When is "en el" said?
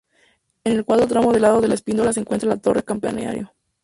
0.63-0.83